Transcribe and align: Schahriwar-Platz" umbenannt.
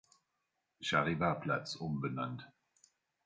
Schahriwar-Platz" 0.79 1.75
umbenannt. 1.75 2.51